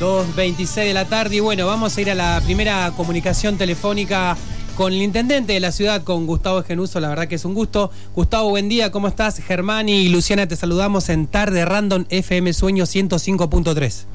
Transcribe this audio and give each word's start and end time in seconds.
2.26 0.00 0.84
de 0.86 0.94
la 0.94 1.04
tarde 1.04 1.36
y 1.36 1.40
bueno, 1.40 1.66
vamos 1.66 1.94
a 1.94 2.00
ir 2.00 2.10
a 2.10 2.14
la 2.14 2.40
primera 2.42 2.90
comunicación 2.96 3.58
telefónica 3.58 4.34
con 4.74 4.94
el 4.94 5.02
intendente 5.02 5.52
de 5.52 5.60
la 5.60 5.72
ciudad, 5.72 6.04
con 6.04 6.26
Gustavo 6.26 6.62
Genuso, 6.62 7.00
la 7.00 7.10
verdad 7.10 7.28
que 7.28 7.34
es 7.34 7.44
un 7.44 7.52
gusto. 7.52 7.90
Gustavo, 8.14 8.48
buen 8.48 8.70
día, 8.70 8.90
¿cómo 8.90 9.08
estás? 9.08 9.38
Germán 9.40 9.90
y 9.90 10.08
Luciana, 10.08 10.48
te 10.48 10.56
saludamos 10.56 11.10
en 11.10 11.26
Tarde 11.26 11.66
Random 11.66 12.06
FM 12.08 12.54
Sueño 12.54 12.84
105.3. 12.84 14.06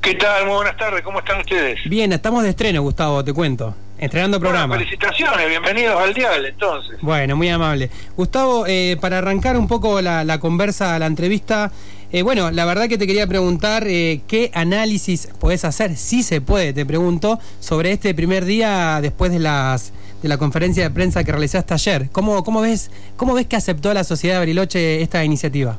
¿Qué 0.00 0.14
tal? 0.14 0.46
Muy 0.46 0.54
buenas 0.54 0.78
tardes, 0.78 1.02
¿cómo 1.02 1.18
están 1.18 1.40
ustedes? 1.40 1.78
Bien, 1.90 2.10
estamos 2.14 2.42
de 2.42 2.48
estreno, 2.48 2.80
Gustavo, 2.80 3.22
te 3.22 3.34
cuento. 3.34 3.74
Estrenando 3.98 4.38
programa. 4.38 4.76
felicitaciones, 4.76 5.48
bienvenidos 5.48 5.98
al 5.98 6.12
Dial, 6.12 6.44
entonces. 6.44 6.98
Bueno, 7.00 7.34
muy 7.34 7.48
amable. 7.48 7.90
Gustavo, 8.14 8.66
eh, 8.66 8.98
para 9.00 9.18
arrancar 9.18 9.56
un 9.56 9.66
poco 9.66 10.02
la, 10.02 10.22
la 10.22 10.38
conversa, 10.38 10.98
la 10.98 11.06
entrevista, 11.06 11.72
eh, 12.12 12.20
bueno, 12.20 12.50
la 12.50 12.66
verdad 12.66 12.88
que 12.88 12.98
te 12.98 13.06
quería 13.06 13.26
preguntar 13.26 13.84
eh, 13.88 14.20
qué 14.28 14.50
análisis 14.54 15.28
podés 15.40 15.64
hacer, 15.64 15.96
si 15.96 16.22
se 16.22 16.42
puede, 16.42 16.74
te 16.74 16.84
pregunto, 16.84 17.38
sobre 17.58 17.92
este 17.92 18.14
primer 18.14 18.44
día 18.44 19.00
después 19.00 19.32
de 19.32 19.38
las 19.38 19.92
de 20.22 20.28
la 20.28 20.38
conferencia 20.38 20.82
de 20.82 20.90
prensa 20.90 21.24
que 21.24 21.32
realizaste 21.32 21.74
ayer. 21.74 22.08
¿Cómo, 22.12 22.44
cómo 22.44 22.60
ves 22.60 22.90
cómo 23.16 23.34
ves 23.34 23.46
que 23.46 23.56
aceptó 23.56 23.92
la 23.94 24.04
sociedad 24.04 24.36
de 24.36 24.38
Bariloche 24.40 25.02
esta 25.02 25.24
iniciativa? 25.24 25.76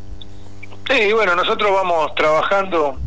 Sí, 0.89 1.13
bueno, 1.13 1.35
nosotros 1.35 1.71
vamos 1.71 2.13
trabajando, 2.15 2.97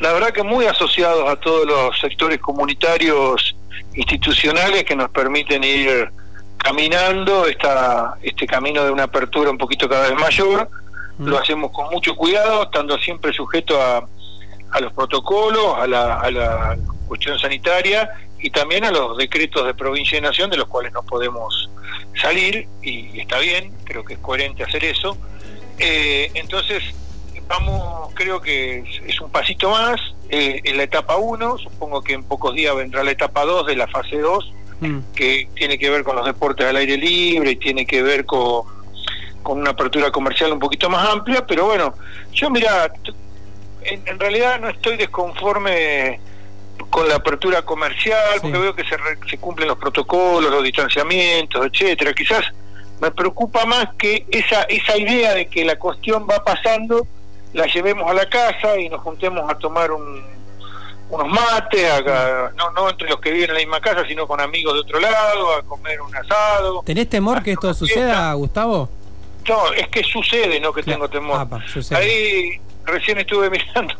la 0.00 0.12
verdad 0.12 0.30
que 0.30 0.42
muy 0.42 0.64
asociados 0.66 1.28
a 1.28 1.36
todos 1.36 1.66
los 1.66 1.98
sectores 2.00 2.38
comunitarios 2.40 3.54
institucionales 3.94 4.84
que 4.84 4.96
nos 4.96 5.10
permiten 5.10 5.64
ir 5.64 6.10
caminando 6.58 7.46
esta, 7.46 8.16
este 8.22 8.46
camino 8.46 8.84
de 8.84 8.90
una 8.90 9.04
apertura 9.04 9.50
un 9.50 9.58
poquito 9.58 9.88
cada 9.88 10.08
vez 10.08 10.18
mayor 10.18 10.68
lo 11.18 11.38
hacemos 11.38 11.70
con 11.72 11.90
mucho 11.90 12.16
cuidado, 12.16 12.64
estando 12.64 12.98
siempre 12.98 13.32
sujeto 13.32 13.80
a, 13.80 14.04
a 14.70 14.80
los 14.80 14.92
protocolos, 14.92 15.76
a 15.78 15.86
la, 15.86 16.20
a 16.20 16.30
la 16.30 16.78
cuestión 17.06 17.38
sanitaria 17.38 18.10
y 18.40 18.50
también 18.50 18.84
a 18.84 18.90
los 18.90 19.16
decretos 19.16 19.66
de 19.66 19.74
provincia 19.74 20.18
y 20.18 20.20
nación 20.20 20.50
de 20.50 20.56
los 20.56 20.66
cuales 20.66 20.92
no 20.92 21.02
podemos 21.02 21.70
salir 22.20 22.66
y, 22.82 23.20
está 23.20 23.38
bien, 23.38 23.72
creo 23.84 24.04
que 24.04 24.14
es 24.14 24.18
coherente 24.20 24.64
hacer 24.64 24.84
eso. 24.84 25.16
Eh, 25.78 26.30
entonces, 26.34 26.82
vamos, 27.46 28.12
creo 28.14 28.40
que 28.40 28.84
es, 29.06 29.20
un 29.20 29.30
pasito 29.30 29.70
más 29.70 30.00
eh, 30.32 30.60
en 30.64 30.76
la 30.76 30.82
etapa 30.82 31.16
1, 31.16 31.58
supongo 31.58 32.02
que 32.02 32.14
en 32.14 32.24
pocos 32.24 32.54
días 32.54 32.74
vendrá 32.74 33.04
la 33.04 33.12
etapa 33.12 33.44
2 33.44 33.66
de 33.66 33.76
la 33.76 33.86
fase 33.86 34.18
2, 34.18 34.52
mm. 34.80 34.98
que 35.14 35.48
tiene 35.54 35.78
que 35.78 35.90
ver 35.90 36.02
con 36.02 36.16
los 36.16 36.26
deportes 36.26 36.66
al 36.66 36.76
aire 36.76 36.96
libre 36.96 37.52
y 37.52 37.56
tiene 37.56 37.86
que 37.86 38.02
ver 38.02 38.24
con 38.26 38.64
con 39.42 39.58
una 39.58 39.70
apertura 39.70 40.10
comercial 40.10 40.52
un 40.52 40.58
poquito 40.58 40.88
más 40.88 41.08
amplia, 41.08 41.44
pero 41.46 41.66
bueno, 41.66 41.94
yo 42.32 42.48
mira, 42.50 42.92
en, 43.82 44.18
realidad 44.18 44.60
no 44.60 44.68
estoy 44.68 44.96
desconforme 44.96 46.20
con 46.90 47.08
la 47.08 47.16
apertura 47.16 47.62
comercial, 47.62 48.40
porque 48.40 48.58
veo 48.58 48.74
que 48.74 48.84
se, 48.84 48.96
se 49.28 49.38
cumplen 49.38 49.68
los 49.68 49.78
protocolos, 49.78 50.50
los 50.50 50.62
distanciamientos, 50.62 51.66
etcétera. 51.66 52.12
Quizás 52.12 52.44
me 53.00 53.10
preocupa 53.10 53.64
más 53.64 53.88
que 53.98 54.26
esa 54.30 54.62
esa 54.62 54.96
idea 54.96 55.34
de 55.34 55.46
que 55.46 55.64
la 55.64 55.76
cuestión 55.76 56.26
va 56.30 56.44
pasando, 56.44 57.06
la 57.52 57.66
llevemos 57.66 58.10
a 58.10 58.14
la 58.14 58.28
casa 58.28 58.78
y 58.78 58.88
nos 58.88 59.00
juntemos 59.00 59.48
a 59.50 59.58
tomar 59.58 59.90
un, 59.90 60.24
unos 61.10 61.28
mates, 61.28 62.04
no, 62.56 62.70
no 62.70 62.88
entre 62.88 63.08
los 63.08 63.20
que 63.20 63.30
viven 63.30 63.50
en 63.50 63.54
la 63.54 63.60
misma 63.60 63.80
casa, 63.80 64.06
sino 64.06 64.26
con 64.26 64.40
amigos 64.40 64.74
de 64.74 64.80
otro 64.80 64.98
lado, 64.98 65.54
a 65.54 65.62
comer 65.62 66.00
un 66.00 66.14
asado. 66.16 66.82
¿Tenés 66.84 67.08
temor 67.08 67.42
que 67.42 67.52
esto 67.52 67.72
suceda, 67.74 68.32
Gustavo? 68.32 68.88
No, 69.48 69.72
es 69.72 69.88
que 69.88 70.02
sucede, 70.04 70.58
no 70.60 70.72
que 70.72 70.82
tengo 70.82 71.08
temor. 71.08 71.46
Ahí 71.94 72.60
recién 72.84 73.18
estuve 73.18 73.50
mirando 73.50 73.94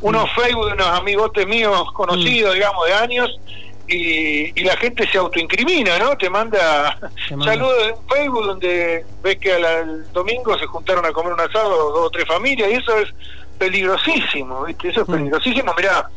unos, 0.00 0.30
Facebook 0.32 0.66
de 0.66 0.72
unos 0.74 0.88
amigotes 0.88 1.46
míos 1.46 1.92
conocidos, 1.92 2.52
mm. 2.52 2.54
digamos, 2.54 2.86
de 2.86 2.92
años, 2.92 3.40
y, 3.88 4.62
la 4.62 4.76
gente 4.76 5.08
se 5.10 5.18
autoincrimina, 5.18 5.98
¿no? 5.98 6.16
Te 6.16 6.28
manda 6.28 6.98
saludos 7.28 7.88
en 7.88 8.08
Facebook 8.08 8.46
donde 8.46 9.04
ves 9.22 9.38
que 9.38 9.52
al, 9.52 10.12
domingo 10.12 10.58
se 10.58 10.66
juntaron 10.66 11.04
a 11.06 11.12
comer 11.12 11.32
un 11.32 11.40
asado 11.40 11.92
dos 11.92 12.06
o 12.06 12.10
tres 12.10 12.26
familias, 12.26 12.70
y 12.70 12.74
eso 12.74 12.96
es 12.98 13.14
peligrosísimo, 13.58 14.64
¿viste? 14.64 14.90
Eso 14.90 15.02
es 15.02 15.08
mm. 15.08 15.12
peligrosísimo. 15.12 15.74
Mirá, 15.76 16.08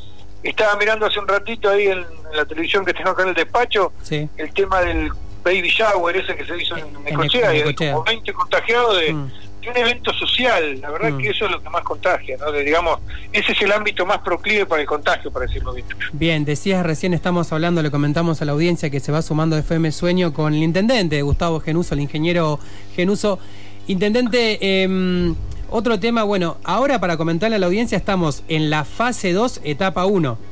estaba 0.43 0.75
mirando 0.75 1.05
hace 1.05 1.19
un 1.19 1.27
ratito 1.27 1.69
ahí 1.69 1.87
en, 1.87 2.05
la 2.33 2.45
televisión 2.45 2.85
que 2.85 2.93
tengo 2.93 3.09
acá 3.09 3.23
en 3.23 3.29
el 3.29 3.35
despacho 3.35 3.91
el 4.09 4.53
tema 4.53 4.79
del 4.81 5.11
baby 5.43 5.67
shower 5.67 6.15
ese 6.15 6.33
que 6.35 6.45
se 6.45 6.61
hizo 6.61 6.77
en, 6.77 7.03
Necochea, 7.03 7.53
y 7.53 7.75
como 7.75 8.03
20 8.03 8.33
contagiados 8.33 8.99
de, 8.99 9.13
mm. 9.13 9.31
De, 9.61 9.69
un 9.69 9.77
evento 9.77 10.13
social. 10.13 10.79
La 10.81 10.91
verdad 10.91 11.11
mm. 11.11 11.17
que 11.17 11.29
eso 11.29 11.45
es 11.45 11.51
lo 11.51 11.61
que 11.61 11.69
más 11.69 11.83
contagia, 11.83 12.37
¿no? 12.37 12.51
digamos, 12.51 12.99
ese 13.31 13.51
es 13.51 13.61
el 13.61 13.71
ámbito 13.71 14.05
más 14.05 14.19
proclive 14.19 14.65
para 14.65 14.81
el 14.81 14.87
contagio, 14.87 15.31
para 15.31 15.45
decirlo 15.45 15.73
bien. 15.73 15.87
Bien, 16.13 16.45
decías 16.45 16.85
recién, 16.85 17.13
estamos 17.13 17.51
hablando, 17.53 17.81
le 17.81 17.91
comentamos 17.91 18.41
a 18.41 18.45
la 18.45 18.51
audiencia 18.51 18.89
que 18.89 18.99
se 18.99 19.11
va 19.11 19.21
sumando 19.21 19.57
FM 19.57 19.91
Sueño 19.91 20.33
con 20.33 20.53
el 20.53 20.63
intendente, 20.63 21.21
Gustavo 21.21 21.59
Genuso, 21.59 21.93
el 21.93 22.01
ingeniero 22.01 22.59
Genuso. 22.95 23.39
Intendente, 23.87 24.59
eh, 24.61 25.33
otro 25.69 25.99
tema, 25.99 26.23
bueno, 26.23 26.57
ahora 26.63 26.99
para 26.99 27.17
comentarle 27.17 27.55
a 27.55 27.59
la 27.59 27.65
audiencia 27.65 27.97
estamos 27.97 28.43
en 28.47 28.69
la 28.69 28.83
fase 28.83 29.33
2, 29.33 29.61
etapa 29.63 30.05
1 30.05 30.51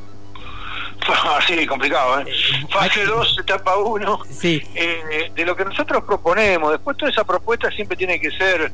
Sí, 1.48 1.66
complicado, 1.66 2.20
¿eh? 2.20 2.26
Fase 2.70 3.06
2, 3.06 3.38
etapa 3.42 3.78
1. 3.78 4.20
Sí. 4.30 4.62
Eh, 4.76 5.32
de 5.34 5.46
lo 5.46 5.56
que 5.56 5.66
nosotros 5.66 6.04
proponemos. 6.04 6.72
Después 6.72 6.98
toda 6.98 7.12
esa 7.12 7.24
propuesta 7.24 7.70
siempre 7.72 7.98
tiene 7.98 8.20
que 8.20 8.32
ser 8.32 8.72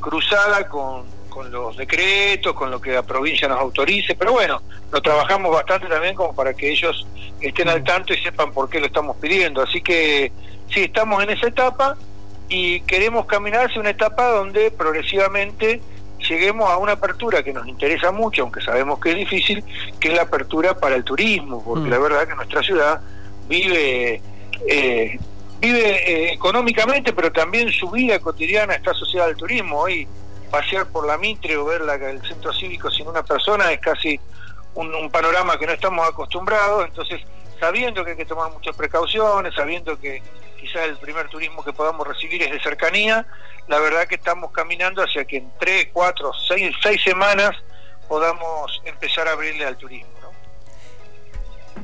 cruzada 0.00 0.68
con, 0.68 1.04
con 1.28 1.50
los 1.50 1.76
decretos, 1.76 2.54
con 2.54 2.70
lo 2.70 2.80
que 2.80 2.92
la 2.92 3.02
provincia 3.02 3.48
nos 3.48 3.60
autorice, 3.60 4.14
pero 4.14 4.32
bueno, 4.32 4.62
lo 4.90 5.00
trabajamos 5.00 5.52
bastante 5.52 5.86
también 5.86 6.14
como 6.14 6.34
para 6.34 6.54
que 6.54 6.70
ellos 6.70 7.06
estén 7.40 7.68
al 7.68 7.84
tanto 7.84 8.12
y 8.12 8.18
sepan 8.18 8.52
por 8.52 8.68
qué 8.68 8.80
lo 8.80 8.86
estamos 8.86 9.16
pidiendo. 9.16 9.62
Así 9.62 9.80
que 9.80 10.32
sí, 10.72 10.84
estamos 10.84 11.22
en 11.22 11.30
esa 11.30 11.48
etapa 11.48 11.96
y 12.48 12.80
queremos 12.80 13.26
caminar 13.26 13.66
hacia 13.66 13.80
una 13.80 13.90
etapa 13.90 14.30
donde 14.30 14.70
progresivamente 14.70 15.80
lleguemos 16.28 16.68
a 16.68 16.78
una 16.78 16.92
apertura 16.92 17.42
que 17.42 17.52
nos 17.52 17.68
interesa 17.68 18.10
mucho, 18.10 18.42
aunque 18.42 18.60
sabemos 18.60 18.98
que 18.98 19.10
es 19.10 19.16
difícil, 19.16 19.62
que 20.00 20.08
es 20.08 20.14
la 20.14 20.22
apertura 20.22 20.76
para 20.76 20.96
el 20.96 21.04
turismo, 21.04 21.62
porque 21.64 21.88
mm. 21.88 21.90
la 21.90 21.98
verdad 21.98 22.28
que 22.28 22.34
nuestra 22.34 22.62
ciudad 22.62 23.00
vive 23.48 24.20
eh, 24.66 25.18
vive 25.60 26.10
eh, 26.10 26.32
económicamente, 26.32 27.12
pero 27.12 27.32
también 27.32 27.70
su 27.70 27.90
vida 27.90 28.18
cotidiana 28.18 28.74
está 28.74 28.92
asociada 28.92 29.26
al 29.26 29.36
turismo. 29.36 29.80
Hoy 29.80 30.06
pasear 30.50 30.86
por 30.86 31.06
la 31.06 31.18
Mitre 31.18 31.56
o 31.56 31.64
ver 31.66 31.82
la, 31.82 31.94
el 31.94 32.22
centro 32.22 32.52
cívico 32.52 32.90
sin 32.90 33.06
una 33.06 33.22
persona 33.22 33.70
es 33.70 33.80
casi 33.80 34.18
un, 34.74 34.94
un 34.94 35.10
panorama 35.10 35.58
que 35.58 35.66
no 35.66 35.72
estamos 35.72 36.08
acostumbrados, 36.08 36.86
entonces 36.86 37.20
sabiendo 37.60 38.04
que 38.04 38.12
hay 38.12 38.16
que 38.16 38.24
tomar 38.24 38.50
muchas 38.52 38.74
precauciones, 38.76 39.54
sabiendo 39.54 39.98
que 39.98 40.22
quizás 40.58 40.82
el 40.88 40.96
primer 40.96 41.28
turismo 41.28 41.64
que 41.64 41.72
podamos 41.72 42.06
recibir 42.06 42.42
es 42.42 42.50
de 42.50 42.60
cercanía, 42.60 43.26
la 43.66 43.78
verdad 43.80 44.06
que 44.06 44.14
estamos 44.14 44.52
caminando 44.52 45.02
hacia 45.02 45.24
que 45.24 45.38
en 45.38 45.50
tres, 45.58 45.88
cuatro, 45.92 46.32
seis, 46.46 46.74
seis 46.82 47.02
semanas 47.02 47.56
podamos 48.08 48.80
empezar 48.84 49.28
a 49.28 49.32
abrirle 49.32 49.66
al 49.66 49.76
turismo. 49.76 50.08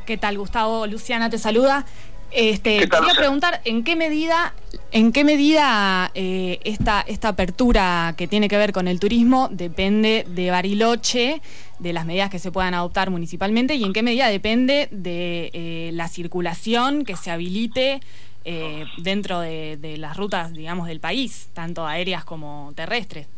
¿Qué 0.06 0.17
tal, 0.17 0.39
Gustavo? 0.39 0.87
Luciana 0.87 1.31
te 1.31 1.39
saluda. 1.39 1.87
Este, 2.31 2.89
quería 2.89 3.15
preguntar 3.17 3.61
en 3.65 3.85
qué 3.85 3.95
medida, 3.95 4.55
en 4.91 5.12
qué 5.12 5.23
medida 5.23 6.11
eh, 6.15 6.59
esta, 6.65 7.01
esta 7.03 7.29
apertura 7.29 8.15
que 8.17 8.27
tiene 8.27 8.49
que 8.49 8.57
ver 8.57 8.73
con 8.73 8.89
el 8.89 8.99
turismo 8.99 9.49
depende 9.53 10.25
de 10.29 10.51
Bariloche, 10.51 11.41
de 11.79 11.93
las 11.93 12.07
medidas 12.07 12.31
que 12.31 12.41
se 12.41 12.51
puedan 12.51 12.75
adoptar 12.75 13.11
municipalmente, 13.11 13.77
y 13.77 13.85
en 13.85 13.93
qué 13.93 14.03
medida 14.03 14.29
depende 14.29 14.89
de 14.91 15.51
eh, 15.53 15.91
la 15.93 16.09
circulación 16.09 17.05
que 17.05 17.15
se 17.15 17.31
habilite 17.31 18.01
eh, 18.45 18.85
dentro 18.99 19.39
de, 19.41 19.97
las 19.99 20.17
rutas, 20.17 20.53
digamos, 20.53 20.89
del 20.89 21.01
país, 21.01 21.51
tanto 21.55 21.87
aéreas 21.87 22.25
como 22.25 22.73
terrestres. 22.75 23.29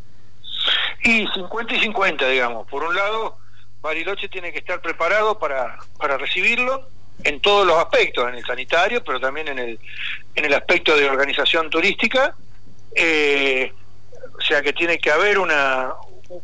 Y 1.04 1.26
50 1.34 1.74
y 1.74 1.80
50, 1.80 2.28
digamos. 2.28 2.66
Por 2.66 2.82
un 2.82 2.96
lado, 2.96 3.36
Bariloche 3.82 4.28
tiene 4.28 4.52
que 4.52 4.58
estar 4.58 4.80
preparado 4.80 5.38
para, 5.38 5.78
para 5.98 6.16
recibirlo 6.16 6.95
en 7.24 7.40
todos 7.40 7.66
los 7.66 7.76
aspectos, 7.78 8.28
en 8.28 8.36
el 8.36 8.44
sanitario, 8.44 9.02
pero 9.04 9.18
también 9.20 9.48
en 9.48 9.58
el, 9.58 9.78
en 10.34 10.44
el 10.44 10.54
aspecto 10.54 10.96
de 10.96 11.08
organización 11.08 11.70
turística. 11.70 12.34
Eh, 12.94 13.72
o 14.38 14.40
sea 14.40 14.62
que 14.62 14.72
tiene 14.72 14.98
que 14.98 15.10
haber 15.10 15.38
una, 15.38 15.92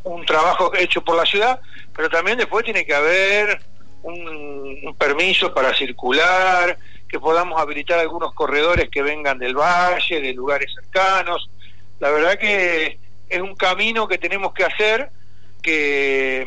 un 0.04 0.24
trabajo 0.24 0.72
hecho 0.74 1.02
por 1.02 1.16
la 1.16 1.24
ciudad, 1.24 1.60
pero 1.94 2.08
también 2.08 2.38
después 2.38 2.64
tiene 2.64 2.84
que 2.84 2.94
haber 2.94 3.60
un 4.02 4.96
permiso 4.98 5.54
para 5.54 5.74
circular, 5.76 6.76
que 7.12 7.20
podamos 7.20 7.60
habilitar 7.60 7.98
algunos 7.98 8.32
corredores 8.32 8.88
que 8.88 9.02
vengan 9.02 9.38
del 9.38 9.54
valle, 9.54 10.20
de 10.20 10.32
lugares 10.32 10.72
cercanos. 10.74 11.50
La 12.00 12.10
verdad 12.10 12.38
que 12.38 12.98
es 13.28 13.40
un 13.40 13.54
camino 13.54 14.08
que 14.08 14.16
tenemos 14.16 14.54
que 14.54 14.64
hacer, 14.64 15.10
que, 15.62 16.46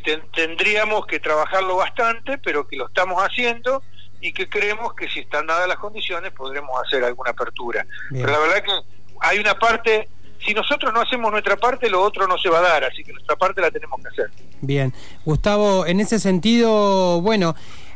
que 0.00 0.18
tendríamos 0.34 1.06
que 1.06 1.20
trabajarlo 1.20 1.76
bastante, 1.76 2.38
pero 2.38 2.66
que 2.66 2.76
lo 2.76 2.86
estamos 2.86 3.22
haciendo 3.22 3.82
y 4.20 4.32
que 4.32 4.48
creemos 4.48 4.94
que 4.94 5.08
si 5.08 5.20
están 5.20 5.46
dadas 5.46 5.68
las 5.68 5.76
condiciones 5.76 6.32
podremos 6.32 6.70
hacer 6.82 7.04
alguna 7.04 7.32
apertura. 7.32 7.84
Pero 8.10 8.26
la 8.26 8.38
verdad 8.38 8.62
que 8.62 8.72
hay 9.20 9.38
una 9.38 9.58
parte 9.58 10.08
si 10.44 10.54
nosotros 10.54 10.92
no 10.92 11.00
hacemos 11.00 11.30
nuestra 11.30 11.56
parte, 11.56 11.88
lo 11.88 12.02
otro 12.02 12.26
no 12.26 12.36
se 12.36 12.48
va 12.48 12.58
a 12.58 12.62
dar, 12.62 12.84
así 12.84 13.04
que 13.04 13.12
nuestra 13.12 13.36
parte 13.36 13.60
la 13.60 13.70
tenemos 13.70 14.00
que 14.00 14.08
hacer. 14.08 14.30
Bien, 14.60 14.92
Gustavo, 15.24 15.86
en 15.86 16.00
ese 16.00 16.18
sentido, 16.18 17.20
bueno, 17.20 17.54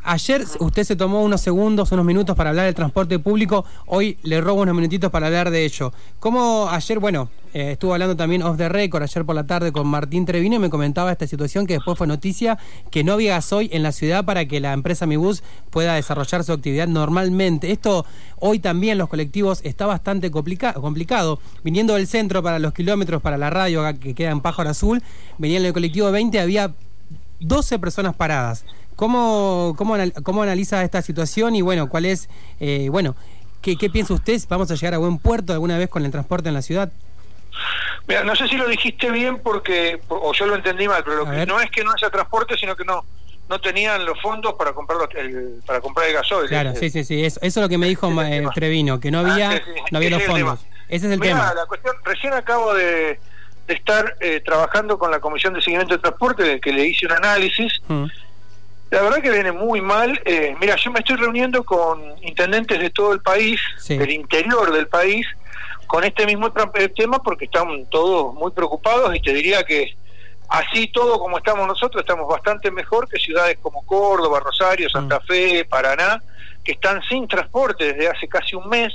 Ayer 0.08 0.44
usted 0.61 0.85
se 0.85 0.94
tomó 0.94 1.20
unos 1.25 1.41
segundos, 1.41 1.91
unos 1.91 2.05
minutos 2.05 2.37
para 2.37 2.50
hablar 2.50 2.67
del 2.67 2.76
transporte 2.76 3.19
público, 3.19 3.64
hoy 3.87 4.17
le 4.23 4.41
robo 4.41 4.62
unos 4.62 4.76
minutitos 4.76 5.11
para 5.11 5.26
hablar 5.26 5.50
de 5.50 5.64
ello. 5.64 5.93
¿Cómo 6.20 6.69
ayer, 6.70 7.00
bueno, 7.00 7.29
eh, 7.53 7.73
estuvo 7.73 7.93
hablando 7.93 8.14
también 8.14 8.44
off 8.44 8.56
the 8.56 8.69
record 8.69 9.03
ayer 9.03 9.25
por 9.25 9.35
la 9.35 9.49
tarde 9.49 9.73
con 9.73 9.88
Martín 9.88 10.25
Trevino 10.25 10.55
y 10.55 10.58
me 10.61 10.70
comentaba 10.70 11.11
esta 11.11 11.26
situación 11.26 11.67
que 11.67 11.73
después 11.73 11.99
fue 11.99 12.06
noticia, 12.06 12.56
que 12.93 13.03
no 13.03 13.14
había 13.14 13.32
gasoil 13.32 13.69
en 13.73 13.82
la 13.82 13.91
ciudad 13.91 14.25
para 14.25 14.47
que 14.47 14.61
la 14.61 14.75
empresa 14.75 15.06
Mibus 15.06 15.43
pueda 15.70 15.94
desarrollar 15.94 16.44
su 16.44 16.52
actividad 16.52 16.87
normalmente. 16.87 17.73
Esto 17.73 18.06
hoy 18.38 18.61
también 18.61 18.99
los 18.99 19.09
colectivos 19.09 19.61
está 19.64 19.87
bastante 19.87 20.31
complicado. 20.31 21.41
Viniendo 21.64 21.94
del 21.94 22.06
centro 22.06 22.44
para 22.44 22.61
los 22.61 22.73
kilómetros 22.73 23.20
para 23.23 23.38
la 23.38 23.50
radio 23.50 23.82
que 23.99 24.14
queda 24.14 24.31
en 24.31 24.41
Pájaro 24.41 24.70
Azul, 24.70 25.02
venía 25.37 25.59
en 25.59 25.64
el 25.64 25.73
colectivo 25.73 26.12
20, 26.12 26.38
había 26.38 26.73
12 27.41 27.81
personas 27.81 28.14
paradas. 28.14 28.64
¿Cómo, 28.96 29.75
cómo, 29.76 29.96
cómo 30.22 30.43
analiza 30.43 30.82
esta 30.82 31.02
situación 31.02 31.54
y 31.54 31.62
bueno, 31.62 31.88
cuál 31.88 32.06
es, 32.06 32.28
eh, 32.60 32.88
bueno, 32.90 33.14
¿qué, 33.62 33.76
¿qué, 33.76 33.90
piensa 33.90 34.14
usted? 34.14 34.40
¿Vamos 34.48 34.70
a 34.70 34.75
llegar 34.75 34.94
a 34.94 34.98
buen 34.98 35.19
puerto 35.19 35.52
alguna 35.52 35.78
vez 35.78 35.88
con 35.88 36.04
el 36.04 36.10
transporte 36.10 36.48
en 36.48 36.54
la 36.54 36.62
ciudad? 36.62 36.90
Mira, 38.08 38.25
no 38.25 38.34
sé 38.34 38.48
si 38.48 38.56
lo 38.56 38.69
dijiste 38.69 39.10
bien 39.10 39.38
porque, 39.38 40.00
o 40.08 40.32
yo 40.32 40.46
lo 40.46 40.54
entendí 40.54 40.88
mal, 40.88 41.02
pero 41.04 41.25
lo 41.25 41.31
que 41.31 41.46
no 41.46 41.60
es 41.60 41.70
que 41.70 41.84
no 41.84 41.93
haya 41.93 42.10
transporte, 42.10 42.56
sino 42.56 42.75
que 42.75 42.84
no 42.84 43.04
no 43.48 43.60
tenían 43.60 44.04
los 44.04 44.20
fondos 44.20 44.54
para 44.54 44.72
comprar 44.72 44.99
el, 45.16 45.60
para 45.66 45.81
comprar 45.81 46.08
el 46.08 46.14
gasoil. 46.14 46.49
Claro, 46.49 46.75
sí, 46.75 46.90
sí, 46.90 47.04
sí, 47.04 47.25
eso, 47.25 47.38
es 47.40 47.56
lo 47.56 47.69
que 47.69 47.78
me 47.78 47.87
dijo 47.87 48.10
eh, 48.22 48.44
Trevino, 48.54 48.99
que 48.99 49.10
no 49.10 49.20
había, 49.20 49.50
ah, 49.50 49.60
no 49.90 49.99
había 49.99 50.10
los 50.10 50.25
fondos. 50.25 50.66
Ese 50.88 51.06
es 51.06 51.12
el 51.12 51.20
tema. 51.20 51.52
La 51.54 51.66
cuestión, 51.66 51.94
recién 52.04 52.32
acabo 52.32 52.75
de, 52.75 53.20
de 53.66 53.75
estar 53.75 54.16
eh, 54.20 54.40
trabajando 54.44 54.99
con 54.99 55.10
la 55.10 55.20
Comisión 55.20 55.54
de 55.54 55.62
Seguimiento 55.62 55.94
de 55.94 56.00
Transporte, 56.00 56.60
que 56.60 56.72
le 56.72 56.87
hice 56.87 57.06
un 57.06 57.12
análisis. 57.12 57.81
Mm. 57.88 58.06
La 58.91 59.03
verdad 59.03 59.21
que 59.21 59.31
viene 59.31 59.53
muy 59.53 59.81
mal. 59.81 60.21
Eh, 60.25 60.55
mira, 60.61 60.77
yo 60.77 60.91
me 60.93 61.00
estoy 61.00 61.17
reuniendo 61.17 61.65
con 61.65 62.03
intendentes 62.23 62.79
de 62.79 62.91
todo 62.91 63.12
el 63.12 63.21
país, 63.21 63.61
del 63.88 64.11
interior 64.11 64.73
del 64.73 64.87
país, 64.87 65.27
con 65.87 66.05
este 66.05 66.25
mismo 66.27 66.53
eh, 66.75 66.88
tema 66.91 67.23
porque 67.23 67.47
están 67.47 67.87
todos 67.87 68.35
muy 68.35 68.53
preocupados 68.53 69.15
y 69.15 69.21
te 69.21 69.33
diría 69.33 69.62
que 69.65 69.97
así 70.49 70.87
todo 70.88 71.19
como 71.19 71.38
estamos 71.38 71.67
nosotros, 71.67 72.00
estamos 72.00 72.29
bastante 72.29 72.71
mejor 72.71 73.09
que 73.09 73.19
ciudades 73.19 73.59
como 73.61 73.85
Córdoba, 73.85 74.41
Rosario, 74.41 74.88
Santa 74.88 75.19
mm. 75.19 75.27
Fe, 75.27 75.65
Paraná, 75.65 76.23
que 76.62 76.73
están 76.73 77.03
sin 77.09 77.27
transporte 77.27 77.93
desde 77.93 78.09
hace 78.09 78.29
casi 78.29 78.55
un 78.55 78.69
mes 78.69 78.93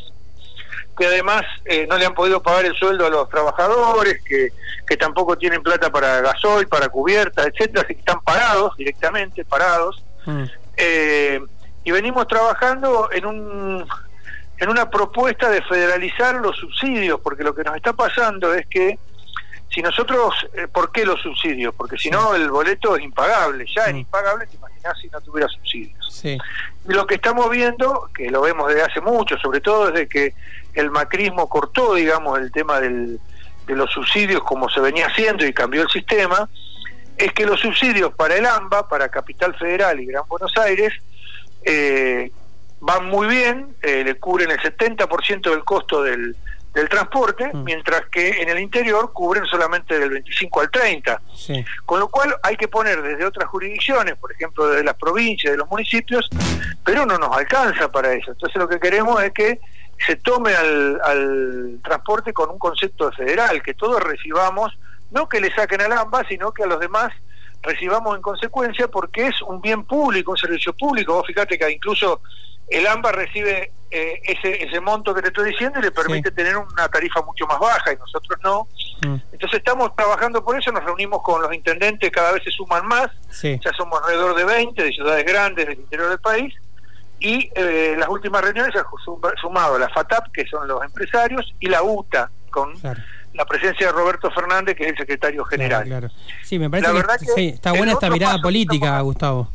que 0.98 1.06
además 1.06 1.44
eh, 1.66 1.88
no 1.90 1.98
le 1.98 2.06
han 2.06 2.14
podido 2.14 2.42
pagar 2.42 2.66
el 2.66 2.76
sueldo 2.76 3.06
a 3.06 3.10
los 3.10 3.30
trabajadores, 3.30 4.22
que, 4.24 4.50
que 4.88 4.98
tampoco 4.98 5.38
tienen 5.38 5.64
plata 5.64 5.92
para 5.92 6.22
gasoil, 6.22 6.68
para 6.68 6.90
cubierta, 6.90 7.44
etcétera, 7.44 7.82
así 7.82 7.94
que 7.94 8.00
están 8.00 8.22
parados 8.22 8.76
directamente, 8.78 9.46
parados. 9.46 10.04
Mm. 10.26 10.44
Eh, 10.78 11.40
y 11.84 11.92
venimos 11.92 12.28
trabajando 12.28 13.10
en 13.12 13.26
un 13.26 13.88
en 14.62 14.70
una 14.70 14.92
propuesta 14.92 15.50
de 15.50 15.64
federalizar 15.64 16.36
los 16.36 16.56
subsidios, 16.56 17.20
porque 17.22 17.44
lo 17.44 17.56
que 17.56 17.64
nos 17.64 17.76
está 17.76 17.94
pasando 17.94 18.54
es 18.54 18.68
que 18.68 19.00
si 19.74 19.82
nosotros, 19.82 20.36
eh, 20.54 20.68
¿por 20.68 20.92
qué 20.92 21.06
los 21.06 21.22
subsidios? 21.22 21.74
Porque 21.74 21.98
si 21.98 22.10
no 22.10 22.36
el 22.36 22.52
boleto 22.52 22.96
es 22.98 23.04
impagable, 23.04 23.66
ya 23.74 23.86
es 23.86 23.96
impagable, 23.96 24.46
te 24.48 24.58
imaginas 24.58 24.98
si 25.02 25.08
no 25.08 25.22
tuviera 25.22 25.48
subsidios. 25.48 26.24
Y 26.26 26.94
lo 26.94 27.08
que 27.08 27.16
estamos 27.16 27.50
viendo, 27.50 28.10
que 28.14 28.30
lo 28.30 28.42
vemos 28.42 28.68
desde 28.68 28.84
hace 28.84 29.02
mucho, 29.02 29.38
sobre 29.38 29.62
todo 29.62 29.90
desde 29.90 30.10
que 30.10 30.34
el 30.74 30.92
macrismo 30.92 31.48
cortó, 31.48 31.94
digamos, 31.94 32.38
el 32.40 32.52
tema 32.52 32.82
del, 32.82 33.20
de 33.66 33.76
los 33.76 33.90
subsidios 33.92 34.44
como 34.44 34.70
se 34.70 34.82
venía 34.82 35.08
haciendo 35.08 35.46
y 35.46 35.54
cambió 35.54 35.84
el 35.84 35.90
sistema, 35.90 36.50
es 37.18 37.32
que 37.34 37.46
los 37.46 37.60
subsidios 37.60 38.14
para 38.14 38.36
el 38.36 38.46
AMBA, 38.46 38.90
para 38.90 39.10
Capital 39.10 39.56
Federal 39.56 40.00
y 40.00 40.06
Gran 40.06 40.28
Buenos 40.28 40.52
Aires, 40.58 40.94
eh, 41.64 42.32
van 42.82 43.06
muy 43.06 43.28
bien, 43.28 43.76
eh, 43.84 44.04
le 44.04 44.16
cubren 44.16 44.52
el 44.52 44.60
70% 44.60 45.50
del 45.50 45.64
costo 45.64 46.04
del, 46.04 46.36
del 46.74 46.88
transporte, 46.88 47.52
mm. 47.54 47.64
mientras 47.64 48.06
que 48.08 48.42
en 48.42 48.50
el 48.50 48.60
interior 48.60 49.12
cubren 49.12 49.46
solamente 49.46 50.00
del 50.00 50.10
25 50.10 50.62
al 50.62 50.72
30. 50.72 51.22
Con 51.86 52.00
lo 52.00 52.08
cual 52.08 52.34
hay 52.44 52.56
que 52.56 52.68
poner 52.68 53.02
desde 53.02 53.26
otras 53.26 53.50
jurisdicciones, 53.50 54.16
por 54.16 54.32
ejemplo, 54.32 54.68
desde 54.68 54.84
las 54.84 54.96
provincias, 54.96 55.52
de 55.52 55.58
los 55.58 55.70
municipios, 55.70 56.30
pero 56.84 57.06
no 57.06 57.18
nos 57.18 57.36
alcanza 57.36 57.92
para 57.92 58.14
eso. 58.14 58.32
Entonces 58.32 58.58
lo 58.58 58.70
que 58.70 58.80
queremos 58.80 59.22
es 59.22 59.32
que 59.32 59.60
se 60.06 60.16
tome 60.16 60.54
al, 60.54 61.80
transporte 61.84 62.34
con 62.34 62.50
un 62.50 62.60
concepto 62.60 63.12
federal, 63.12 63.62
que 63.62 63.74
todos 63.74 64.02
recibamos, 64.02 64.78
no 65.12 65.28
que 65.28 65.42
le 65.42 65.54
saquen 65.54 65.82
al 65.82 65.92
AMBA, 65.92 66.26
sino 66.28 66.52
que 66.52 66.64
a 66.64 66.68
los 66.68 66.80
demás 66.80 67.12
recibamos 67.62 68.16
en 68.16 68.22
consecuencia 68.22 68.88
porque 68.88 69.28
es 69.28 69.42
un 69.42 69.62
bien 69.62 69.84
público, 69.84 70.32
un 70.32 70.38
servicio 70.38 70.74
público. 70.74 71.14
Vos 71.14 71.28
fíjate 71.28 71.58
que 71.58 71.70
incluso 71.70 72.22
el 72.72 72.88
AMBA 72.88 73.12
recibe 73.12 73.72
eh, 73.92 74.22
ese, 74.24 74.64
ese 74.64 74.80
monto 74.80 75.14
que 75.14 75.22
te 75.22 75.28
estoy 75.28 75.52
diciendo 75.52 75.80
y 75.80 75.84
le 75.84 75.92
permite 75.92 76.32
tener 76.32 76.56
una 76.58 76.88
tarifa 76.88 77.22
mucho 77.22 77.46
más 77.46 77.60
baja 77.60 77.94
y 77.94 77.98
nosotros 77.98 78.40
no. 78.44 78.68
Mm. 79.06 79.18
Entonces 79.34 79.60
estamos 79.60 79.96
trabajando 79.96 80.44
por 80.44 80.58
eso, 80.58 80.72
nos 80.72 80.84
reunimos 80.84 81.22
con 81.22 81.42
los 81.42 81.54
intendentes, 81.54 82.10
cada 82.12 82.32
vez 82.32 82.44
se 82.44 82.52
suman 82.52 82.88
más, 82.88 83.10
ya 83.42 83.72
somos 83.78 84.02
alrededor 84.02 84.36
de 84.36 84.46
20 84.46 84.82
de 84.82 84.92
ciudades 84.92 85.26
grandes 85.26 85.68
del 85.68 85.80
interior 85.80 86.10
del 86.10 86.20
país 86.20 86.54
y 87.22 87.52
eh, 87.54 87.96
las 88.00 88.10
últimas 88.10 88.42
reuniones 88.42 88.74
se 88.74 88.80
ha 88.80 88.86
sumado 89.40 89.78
la 89.78 89.90
FATAP, 89.90 90.32
que 90.32 90.46
son 90.48 90.68
los 90.68 90.84
empresarios, 90.84 91.54
y 91.60 91.68
la 91.68 91.84
UTA, 91.84 92.32
con 92.50 92.74
la 93.34 93.46
presencia 93.46 93.88
de 93.88 93.94
Roberto 93.94 94.32
Fernández, 94.32 94.76
que 94.76 94.86
es 94.86 94.92
el 94.92 94.98
secretario 94.98 95.46
general. 95.46 96.12
Sí, 96.44 96.58
me 96.58 96.70
parece 96.70 96.92
que, 97.36 97.50
está 97.50 97.74
buena 97.74 97.92
esta 97.94 98.10
mirada 98.10 98.40
política, 98.40 99.00
Gustavo. 99.02 99.48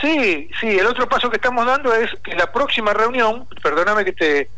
Sí, 0.00 0.50
sí, 0.60 0.78
el 0.78 0.86
otro 0.86 1.08
paso 1.08 1.28
que 1.28 1.36
estamos 1.36 1.66
dando 1.66 1.94
es 1.94 2.10
que 2.24 2.34
la 2.34 2.50
próxima 2.50 2.94
reunión, 2.94 3.46
perdóname 3.62 4.04
que 4.04 4.12
te, 4.12 4.50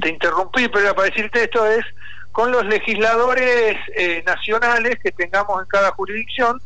te 0.00 0.08
interrumpí, 0.08 0.68
pero 0.68 0.94
para 0.94 1.08
decirte 1.08 1.42
esto 1.44 1.66
es 1.66 1.84
con 2.30 2.52
los 2.52 2.66
legisladores 2.66 3.76
eh, 3.96 4.22
nacionales 4.26 4.98
que 5.02 5.10
tengamos 5.10 5.60
en 5.62 5.68
cada 5.68 5.90
jurisdicción, 5.92 6.60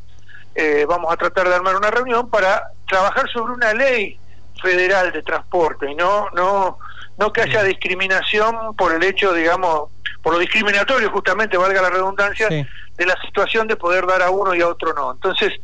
eh, 0.54 0.84
vamos 0.88 1.12
a 1.12 1.16
tratar 1.16 1.48
de 1.48 1.54
armar 1.54 1.76
una 1.76 1.90
reunión 1.90 2.28
para 2.28 2.72
trabajar 2.88 3.28
sobre 3.30 3.54
una 3.54 3.72
ley 3.72 4.18
federal 4.60 5.12
de 5.12 5.22
transporte 5.22 5.90
y 5.90 5.94
no 5.94 6.28
no 6.34 6.78
no 7.16 7.32
que 7.32 7.42
haya 7.42 7.62
discriminación 7.62 8.74
por 8.76 8.92
el 8.92 9.02
hecho 9.02 9.32
digamos 9.32 9.90
por 10.22 10.34
lo 10.34 10.38
discriminatorio 10.38 11.10
justamente 11.10 11.56
valga 11.56 11.80
la 11.80 11.90
redundancia 11.90 12.48
de 13.00 13.06
la 13.06 13.18
situación 13.22 13.66
de 13.66 13.76
poder 13.76 14.06
dar 14.06 14.20
a 14.20 14.28
uno 14.28 14.54
y 14.54 14.60
a 14.60 14.68
otro 14.68 14.92
no. 14.92 15.12
Entonces 15.12 15.54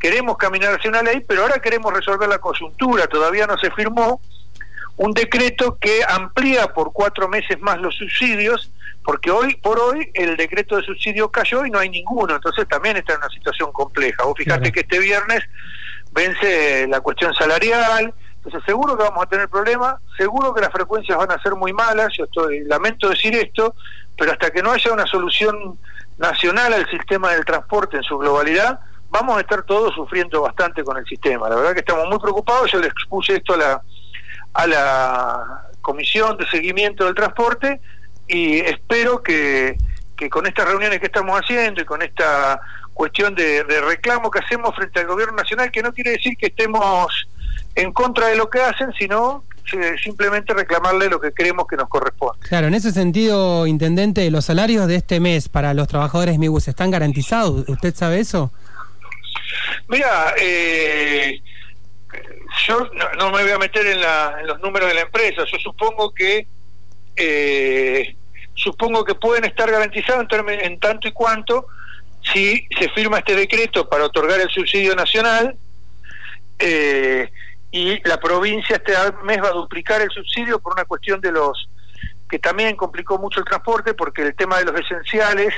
queremos 0.00 0.38
caminar 0.38 0.74
hacia 0.74 0.88
una 0.88 1.02
ley 1.02 1.22
pero 1.28 1.42
ahora 1.42 1.58
queremos 1.58 1.92
resolver 1.92 2.26
la 2.26 2.38
coyuntura. 2.38 3.06
Todavía 3.06 3.46
no 3.46 3.58
se 3.58 3.70
firmó 3.70 4.22
un 4.96 5.12
decreto 5.12 5.76
que 5.78 6.00
amplía 6.08 6.68
por 6.68 6.94
cuatro 6.94 7.28
meses 7.28 7.60
más 7.60 7.78
los 7.82 7.94
subsidios 7.96 8.72
porque 9.04 9.30
hoy 9.30 9.56
por 9.56 9.78
hoy 9.78 10.10
el 10.14 10.38
decreto 10.38 10.76
de 10.76 10.84
subsidio 10.84 11.30
cayó 11.30 11.66
y 11.66 11.70
no 11.70 11.78
hay 11.78 11.90
ninguno. 11.90 12.34
Entonces 12.34 12.66
también 12.66 12.96
está 12.96 13.12
en 13.12 13.18
una 13.18 13.28
situación 13.28 13.70
compleja. 13.72 14.24
Vos 14.24 14.34
fíjate 14.38 14.72
que 14.72 14.80
este 14.80 14.98
viernes 14.98 15.42
vence 16.12 16.86
la 16.88 17.00
cuestión 17.02 17.34
salarial. 17.34 18.14
Entonces 18.36 18.62
seguro 18.64 18.96
que 18.96 19.02
vamos 19.02 19.22
a 19.22 19.28
tener 19.28 19.50
problemas, 19.50 19.96
seguro 20.16 20.54
que 20.54 20.62
las 20.62 20.72
frecuencias 20.72 21.18
van 21.18 21.30
a 21.30 21.42
ser 21.42 21.54
muy 21.56 21.74
malas, 21.74 22.08
yo 22.16 22.24
estoy, 22.24 22.60
lamento 22.64 23.10
decir 23.10 23.34
esto, 23.34 23.74
pero 24.16 24.32
hasta 24.32 24.50
que 24.50 24.62
no 24.62 24.72
haya 24.72 24.92
una 24.92 25.06
solución 25.06 25.78
nacional 26.18 26.72
al 26.72 26.88
sistema 26.90 27.32
del 27.32 27.44
transporte 27.44 27.96
en 27.96 28.02
su 28.02 28.16
globalidad, 28.18 28.80
vamos 29.10 29.36
a 29.36 29.40
estar 29.40 29.62
todos 29.62 29.94
sufriendo 29.94 30.42
bastante 30.42 30.82
con 30.82 30.96
el 30.96 31.04
sistema. 31.06 31.48
La 31.48 31.56
verdad 31.56 31.72
que 31.72 31.80
estamos 31.80 32.06
muy 32.08 32.18
preocupados, 32.18 32.70
yo 32.72 32.78
le 32.78 32.88
expuse 32.88 33.36
esto 33.36 33.54
a 33.54 33.56
la, 33.56 33.82
a 34.54 34.66
la 34.66 35.62
Comisión 35.82 36.36
de 36.36 36.46
Seguimiento 36.48 37.04
del 37.04 37.14
Transporte 37.14 37.80
y 38.26 38.58
espero 38.58 39.22
que, 39.22 39.76
que 40.16 40.28
con 40.28 40.46
estas 40.46 40.66
reuniones 40.66 40.98
que 40.98 41.06
estamos 41.06 41.38
haciendo 41.40 41.82
y 41.82 41.84
con 41.84 42.02
esta 42.02 42.60
cuestión 42.94 43.34
de 43.34 43.62
reclamo 43.62 44.30
que 44.30 44.38
hacemos 44.38 44.74
frente 44.74 45.00
al 45.00 45.06
gobierno 45.06 45.36
nacional, 45.36 45.70
que 45.70 45.82
no 45.82 45.92
quiere 45.92 46.12
decir 46.12 46.36
que 46.38 46.46
estemos 46.46 47.28
en 47.74 47.92
contra 47.92 48.28
de 48.28 48.36
lo 48.36 48.48
que 48.48 48.60
hacen, 48.60 48.92
sino 48.98 49.44
simplemente 50.02 50.54
reclamarle 50.54 51.08
lo 51.08 51.20
que 51.20 51.32
creemos 51.32 51.66
que 51.66 51.76
nos 51.76 51.88
corresponde. 51.88 52.46
Claro, 52.48 52.66
en 52.68 52.74
ese 52.74 52.92
sentido, 52.92 53.66
intendente, 53.66 54.30
los 54.30 54.44
salarios 54.44 54.86
de 54.86 54.96
este 54.96 55.20
mes 55.20 55.48
para 55.48 55.74
los 55.74 55.88
trabajadores 55.88 56.38
MIBUS 56.38 56.68
están 56.68 56.90
garantizados. 56.90 57.68
¿Usted 57.68 57.94
sabe 57.94 58.20
eso? 58.20 58.52
Mira, 59.88 60.34
eh, 60.40 61.40
yo 62.66 62.88
no, 63.18 63.30
me 63.30 63.42
voy 63.42 63.52
a 63.52 63.58
meter 63.58 63.86
en, 63.86 64.00
los 64.46 64.60
números 64.60 64.88
de 64.88 64.94
la 64.94 65.02
empresa. 65.02 65.42
Yo 65.50 65.58
supongo 65.58 66.12
que 66.12 66.46
eh, 67.16 68.16
supongo 68.54 69.04
que 69.04 69.14
pueden 69.14 69.44
estar 69.44 69.70
garantizados 69.70 70.26
en, 70.30 70.48
en 70.48 70.80
tanto 70.80 71.08
y 71.08 71.12
cuanto 71.12 71.66
si 72.32 72.66
se 72.78 72.88
firma 72.90 73.18
este 73.18 73.36
decreto 73.36 73.88
para 73.88 74.04
otorgar 74.04 74.40
el 74.40 74.48
subsidio 74.48 74.94
nacional. 74.94 75.56
Eh, 76.58 77.30
y 77.76 78.00
la 78.08 78.16
provincia 78.16 78.76
este 78.76 78.94
mes 79.24 79.42
va 79.42 79.48
a 79.48 79.52
duplicar 79.52 80.00
el 80.00 80.08
subsidio 80.10 80.58
por 80.58 80.72
una 80.72 80.86
cuestión 80.86 81.20
de 81.20 81.30
los 81.30 81.68
que 82.28 82.38
también 82.38 82.74
complicó 82.74 83.18
mucho 83.18 83.40
el 83.40 83.44
transporte 83.44 83.92
porque 83.92 84.22
el 84.22 84.34
tema 84.34 84.58
de 84.58 84.64
los 84.64 84.80
esenciales 84.80 85.52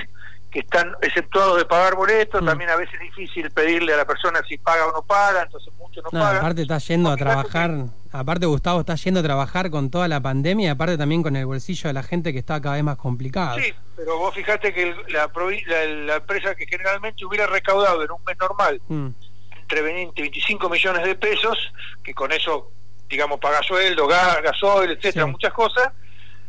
que 0.51 0.61
están 0.61 0.93
exceptuados 1.03 1.59
de 1.59 1.65
pagar 1.65 1.95
boletos, 1.95 2.43
mm. 2.43 2.47
también 2.47 2.71
a 2.71 2.77
veces 2.77 2.95
es 2.95 3.01
difícil 3.01 3.51
pedirle 3.51 3.93
a 3.95 3.99
la 3.99 4.05
persona 4.05 4.41
si 4.49 4.59
paga 4.59 4.87
o 4.87 4.93
no 4.93 5.03
paga, 5.03 5.43
entonces 5.43 5.73
mucho 5.79 6.01
no, 6.03 6.11
paga. 6.11 6.39
Aparte 6.39 6.63
está 6.63 6.79
yendo 6.79 7.11
a 7.11 7.17
trabajar, 7.17 7.85
aparte 8.11 8.47
Gustavo 8.47 8.81
está 8.81 8.97
yendo 8.97 9.21
a 9.21 9.23
trabajar 9.23 9.71
con 9.71 9.91
toda 9.91 10.09
la 10.09 10.21
pandemia, 10.21 10.73
aparte 10.73 10.99
también 10.99 11.23
con 11.23 11.37
el 11.37 11.47
bolsillo 11.47 11.89
de 11.89 11.93
la 11.93 12.03
gente 12.03 12.33
que 12.33 12.39
está 12.41 12.61
cada 12.61 12.77
vez 12.77 12.85
más 12.85 12.97
complicado. 12.97 13.59
Sí, 13.59 13.73
pero 13.95 14.19
vos 14.19 14.35
fijate 14.35 14.73
que 14.73 14.95
la, 15.09 15.31
la, 16.07 16.17
empresa 16.17 16.55
que 16.55 16.67
generalmente 16.67 17.25
hubiera 17.25 17.47
recaudado 17.47 18.03
en 18.03 18.11
un 18.11 18.25
mes 18.27 18.37
normal 18.41 18.81
mm. 18.89 19.09
Entre 19.69 19.83
20 19.83 20.13
y 20.17 20.23
25 20.23 20.71
millones 20.71 21.05
de 21.05 21.15
pesos, 21.15 21.59
que 22.03 22.15
con 22.15 22.33
eso, 22.33 22.73
digamos, 23.07 23.39
paga 23.39 23.63
sueldo, 23.63 24.07
gas, 24.07 24.41
gasoil, 24.43 24.93
etcétera, 24.93 25.27
muchas 25.27 25.53
cosas, 25.53 25.93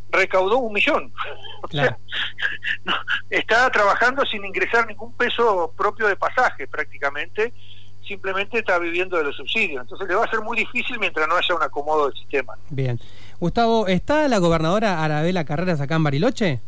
recaudó 0.09 0.59
un 0.59 0.71
millón. 0.71 1.13
O 1.61 1.67
sea, 1.67 1.97
está 3.29 3.69
trabajando 3.71 4.25
sin 4.25 4.45
ingresar 4.45 4.87
ningún 4.87 5.11
peso 5.17 5.73
propio 5.77 6.07
de 6.07 6.15
pasaje 6.15 6.65
prácticamente, 6.65 7.51
simplemente 8.07 8.59
está 8.59 8.79
viviendo 8.79 9.17
de 9.17 9.25
los 9.25 9.35
subsidios. 9.35 9.81
Entonces 9.81 10.07
le 10.07 10.15
va 10.15 10.23
a 10.23 10.29
ser 10.29 10.39
muy 10.39 10.57
difícil 10.57 10.97
mientras 10.97 11.27
no 11.27 11.35
haya 11.35 11.55
un 11.55 11.61
acomodo 11.61 12.07
del 12.07 12.17
sistema. 12.17 12.53
Bien. 12.69 12.97
Gustavo, 13.41 13.87
¿está 13.87 14.29
la 14.29 14.37
gobernadora 14.37 15.03
Arabela 15.03 15.43
Carreras 15.43 15.81
acá 15.81 15.95
en 15.95 16.03
Bariloche? 16.03 16.61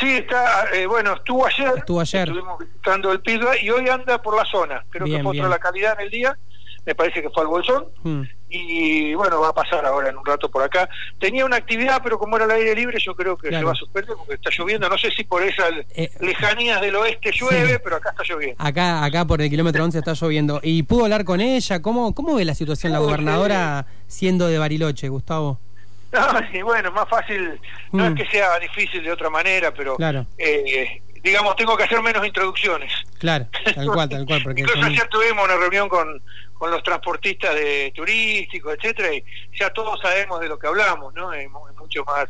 Sí, 0.00 0.16
está, 0.16 0.66
eh, 0.72 0.86
bueno, 0.86 1.14
estuvo 1.14 1.46
ayer. 1.46 1.72
Estuvo 1.76 2.00
ayer. 2.00 2.28
Estuvimos 2.28 2.58
visitando 2.58 3.12
el 3.12 3.20
PIDA 3.20 3.58
y 3.60 3.70
hoy 3.70 3.88
anda 3.88 4.20
por 4.22 4.36
la 4.36 4.44
zona. 4.44 4.84
Creo 4.90 5.06
que 5.06 5.22
fue 5.22 5.36
otra 5.36 5.48
la 5.48 5.58
calidad 5.58 5.94
en 5.98 6.06
el 6.06 6.10
día 6.10 6.38
me 6.88 6.94
parece 6.94 7.20
que 7.20 7.28
fue 7.28 7.42
al 7.42 7.48
Bolsón, 7.48 7.84
mm. 8.02 8.22
y 8.48 9.12
bueno, 9.12 9.42
va 9.42 9.50
a 9.50 9.52
pasar 9.52 9.84
ahora 9.84 10.08
en 10.08 10.16
un 10.16 10.24
rato 10.24 10.50
por 10.50 10.62
acá. 10.62 10.88
Tenía 11.20 11.44
una 11.44 11.56
actividad, 11.56 12.00
pero 12.02 12.18
como 12.18 12.36
era 12.36 12.46
el 12.46 12.50
aire 12.50 12.74
libre, 12.74 12.98
yo 12.98 13.14
creo 13.14 13.36
que 13.36 13.50
se 13.50 13.62
va 13.62 13.72
a 13.72 13.74
suspender 13.74 14.16
porque 14.16 14.34
está 14.36 14.48
lloviendo. 14.56 14.88
No 14.88 14.96
sé 14.96 15.10
si 15.10 15.22
por 15.22 15.42
esas 15.42 15.70
eh, 15.94 16.10
lejanías 16.20 16.80
del 16.80 16.96
oeste 16.96 17.30
llueve, 17.38 17.78
pero 17.78 17.96
acá 17.96 18.08
está 18.08 18.22
lloviendo. 18.26 18.56
Acá, 18.56 19.04
acá 19.04 19.26
por 19.26 19.42
el 19.42 19.50
kilómetro 19.50 19.84
11 19.84 19.98
está 19.98 20.14
lloviendo. 20.14 20.60
¿Y 20.62 20.82
pudo 20.84 21.04
hablar 21.04 21.26
con 21.26 21.42
ella? 21.42 21.82
¿Cómo, 21.82 22.14
cómo 22.14 22.36
ve 22.36 22.46
la 22.46 22.54
situación 22.54 22.90
la 22.94 23.00
gobernadora 23.00 23.84
siendo 24.06 24.46
de 24.46 24.56
Bariloche, 24.56 25.10
Gustavo? 25.10 25.60
No, 26.12 26.20
y 26.52 26.62
bueno, 26.62 26.90
más 26.92 27.08
fácil, 27.08 27.60
no 27.92 28.06
es 28.06 28.12
mm. 28.12 28.14
que 28.14 28.26
sea 28.28 28.58
difícil 28.58 29.02
de 29.02 29.12
otra 29.12 29.30
manera, 29.30 29.72
pero 29.72 29.96
claro. 29.96 30.26
eh, 30.38 31.02
digamos, 31.22 31.56
tengo 31.56 31.76
que 31.76 31.84
hacer 31.84 32.00
menos 32.02 32.26
introducciones. 32.26 32.92
Claro, 33.18 33.46
tal 33.74 33.86
cual, 33.86 34.08
tal 34.08 34.26
cual. 34.26 34.42
Porque 34.42 34.62
Incluso 34.62 34.84
ayer 34.84 35.08
tuvimos 35.08 35.44
una 35.44 35.56
reunión 35.56 35.88
con, 35.88 36.22
con 36.54 36.70
los 36.70 36.82
transportistas 36.82 37.54
de 37.54 37.92
turísticos, 37.94 38.74
etcétera, 38.74 39.14
y 39.14 39.24
ya 39.58 39.70
todos 39.70 39.98
sabemos 40.00 40.40
de 40.40 40.48
lo 40.48 40.58
que 40.58 40.66
hablamos, 40.66 41.14
¿no? 41.14 41.32
Es, 41.32 41.48
mucho 41.78 42.04
más 42.04 42.26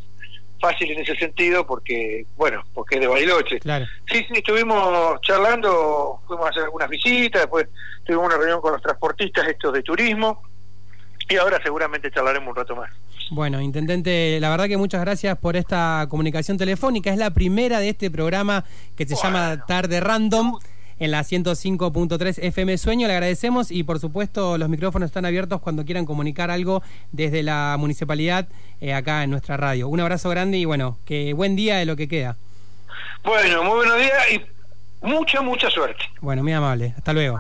fácil 0.60 0.90
en 0.90 1.00
ese 1.00 1.16
sentido 1.16 1.66
porque, 1.66 2.26
bueno, 2.36 2.64
porque 2.74 2.96
es 2.96 3.00
de 3.00 3.06
Bariloche. 3.06 3.60
Claro. 3.60 3.86
Sí, 4.10 4.24
sí, 4.28 4.34
estuvimos 4.34 5.20
charlando, 5.22 6.20
fuimos 6.26 6.46
a 6.46 6.50
hacer 6.50 6.64
algunas 6.64 6.88
visitas, 6.88 7.42
después 7.42 7.68
tuvimos 8.04 8.26
una 8.26 8.36
reunión 8.36 8.60
con 8.60 8.72
los 8.72 8.82
transportistas 8.82 9.46
estos 9.48 9.72
de 9.72 9.82
turismo, 9.82 10.42
y 11.28 11.36
ahora 11.36 11.60
seguramente 11.62 12.10
charlaremos 12.10 12.48
un 12.48 12.56
rato 12.56 12.76
más. 12.76 12.90
Bueno, 13.30 13.60
intendente, 13.60 14.38
la 14.40 14.48
verdad 14.50 14.66
que 14.66 14.76
muchas 14.76 15.00
gracias 15.02 15.36
por 15.36 15.56
esta 15.56 16.06
comunicación 16.08 16.56
telefónica. 16.56 17.10
Es 17.10 17.18
la 17.18 17.30
primera 17.30 17.78
de 17.80 17.90
este 17.90 18.10
programa 18.10 18.64
que 18.96 19.06
se 19.06 19.16
llama 19.16 19.64
Tarde 19.66 20.00
Random 20.00 20.58
en 20.98 21.10
la 21.10 21.20
105.3 21.20 22.38
FM 22.42 22.78
Sueño. 22.78 23.06
Le 23.06 23.12
agradecemos 23.12 23.70
y 23.70 23.82
por 23.82 23.98
supuesto 24.00 24.56
los 24.56 24.68
micrófonos 24.68 25.08
están 25.08 25.26
abiertos 25.26 25.60
cuando 25.60 25.84
quieran 25.84 26.06
comunicar 26.06 26.50
algo 26.50 26.82
desde 27.12 27.42
la 27.42 27.76
municipalidad 27.78 28.48
eh, 28.80 28.94
acá 28.94 29.22
en 29.24 29.30
nuestra 29.30 29.56
radio. 29.56 29.88
Un 29.88 30.00
abrazo 30.00 30.30
grande 30.30 30.56
y 30.56 30.64
bueno, 30.64 30.98
que 31.04 31.34
buen 31.34 31.54
día 31.54 31.76
de 31.76 31.84
lo 31.84 31.96
que 31.96 32.08
queda. 32.08 32.36
Bueno, 33.22 33.62
muy 33.62 33.76
buenos 33.76 33.98
días 33.98 34.32
y 34.32 35.06
mucha, 35.06 35.42
mucha 35.42 35.68
suerte. 35.70 36.02
Bueno, 36.20 36.42
muy 36.42 36.52
amable. 36.52 36.94
Hasta 36.96 37.12
luego. 37.12 37.38